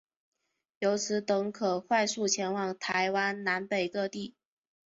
[0.79, 4.33] 由此等可快速前往台湾南北各地。